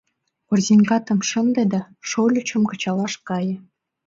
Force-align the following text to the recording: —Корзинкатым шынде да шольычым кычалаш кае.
—Корзинкатым 0.47 1.19
шынде 1.29 1.63
да 1.73 1.81
шольычым 2.09 2.63
кычалаш 2.69 3.13
кае. 3.27 3.55